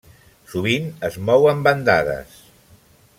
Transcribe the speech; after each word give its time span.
Sovint 0.53 0.87
es 1.11 1.19
mou 1.29 1.45
en 1.53 1.63
bandades. 1.69 2.43